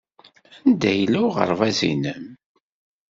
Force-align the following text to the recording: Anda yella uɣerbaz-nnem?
Anda 0.67 0.91
yella 0.99 1.19
uɣerbaz-nnem? 1.27 2.23